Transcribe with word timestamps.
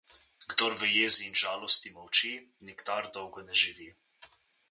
Kdor 0.51 0.71
v 0.79 0.81
jezi 0.99 1.25
in 1.27 1.35
žalosti 1.41 1.93
molči, 1.97 2.31
nikdar 2.69 3.11
dolgo 3.19 3.45
ne 3.51 3.61
živi. 3.65 3.89